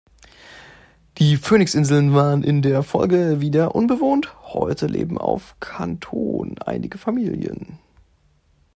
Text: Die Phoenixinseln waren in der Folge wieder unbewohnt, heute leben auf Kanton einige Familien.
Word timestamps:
Die 1.19 1.37
Phoenixinseln 1.37 2.15
waren 2.15 2.43
in 2.43 2.63
der 2.63 2.81
Folge 2.81 3.39
wieder 3.39 3.75
unbewohnt, 3.75 4.35
heute 4.51 4.87
leben 4.87 5.19
auf 5.19 5.55
Kanton 5.59 6.57
einige 6.57 6.97
Familien. 6.97 7.77